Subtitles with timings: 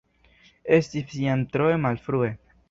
[0.77, 2.33] Estis jam tro malfrue.